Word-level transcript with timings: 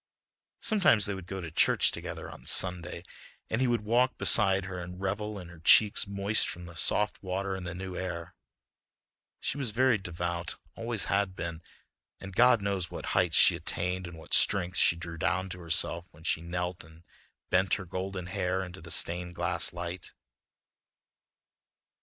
Sometimes 0.61 1.05
they 1.05 1.13
would 1.13 1.27
go 1.27 1.41
to 1.41 1.51
church 1.51 1.91
together 1.91 2.27
on 2.27 2.43
Sunday 2.45 3.03
and 3.51 3.61
he 3.61 3.67
would 3.67 3.81
walk 3.85 4.17
beside 4.17 4.65
her 4.65 4.79
and 4.79 4.99
revel 4.99 5.37
in 5.37 5.49
her 5.49 5.59
cheeks 5.59 6.07
moist 6.07 6.49
from 6.49 6.65
the 6.65 6.73
soft 6.75 7.21
water 7.21 7.55
in 7.55 7.65
the 7.65 7.75
new 7.75 7.95
air. 7.95 8.33
She 9.41 9.59
was 9.59 9.69
very 9.69 9.99
devout, 9.99 10.55
always 10.75 11.05
had 11.05 11.35
been, 11.35 11.61
and 12.19 12.35
God 12.35 12.63
knows 12.63 12.89
what 12.89 13.05
heights 13.13 13.37
she 13.37 13.55
attained 13.55 14.07
and 14.07 14.17
what 14.17 14.33
strength 14.33 14.77
she 14.77 14.95
drew 14.95 15.19
down 15.19 15.49
to 15.49 15.59
herself 15.59 16.07
when 16.09 16.23
she 16.23 16.41
knelt 16.41 16.83
and 16.83 17.03
bent 17.51 17.75
her 17.75 17.85
golden 17.85 18.25
hair 18.25 18.63
into 18.63 18.81
the 18.81 18.89
stained 18.89 19.35
glass 19.35 19.71
light. 19.71 20.13